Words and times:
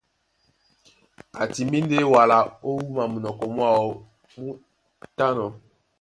A 1.41 1.43
timbí 1.53 1.77
ndé 1.83 1.97
wala 2.13 2.37
wúma 2.65 3.03
munɔkɔ 3.13 3.45
mwáō 3.55 3.83
mú 4.37 4.45
tánɔ̄. 5.17 5.49